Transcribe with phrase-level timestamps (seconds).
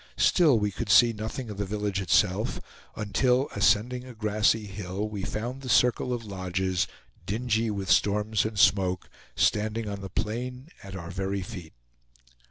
[0.17, 2.59] Still, we could see nothing of the village itself
[2.95, 6.87] until, ascending a grassy hill, we found the circle of lodges,
[7.27, 11.73] dingy with storms and smoke, standing on the plain at our very feet.